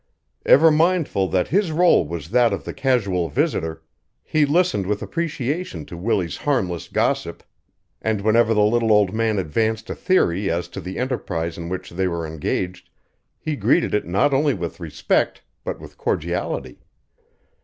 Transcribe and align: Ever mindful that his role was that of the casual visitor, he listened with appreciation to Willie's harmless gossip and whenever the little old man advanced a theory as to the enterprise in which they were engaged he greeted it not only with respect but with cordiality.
Ever 0.47 0.71
mindful 0.71 1.27
that 1.27 1.49
his 1.49 1.71
role 1.71 2.07
was 2.07 2.29
that 2.31 2.53
of 2.53 2.65
the 2.65 2.73
casual 2.73 3.29
visitor, 3.29 3.83
he 4.23 4.47
listened 4.47 4.87
with 4.87 5.03
appreciation 5.03 5.85
to 5.85 5.95
Willie's 5.95 6.37
harmless 6.37 6.87
gossip 6.87 7.43
and 8.01 8.19
whenever 8.21 8.55
the 8.55 8.63
little 8.63 8.91
old 8.91 9.13
man 9.13 9.37
advanced 9.37 9.91
a 9.91 9.93
theory 9.93 10.49
as 10.49 10.67
to 10.69 10.81
the 10.81 10.97
enterprise 10.97 11.55
in 11.55 11.69
which 11.69 11.91
they 11.91 12.07
were 12.07 12.25
engaged 12.25 12.89
he 13.37 13.55
greeted 13.55 13.93
it 13.93 14.07
not 14.07 14.33
only 14.33 14.55
with 14.55 14.79
respect 14.79 15.43
but 15.63 15.79
with 15.79 15.99
cordiality. 15.99 16.79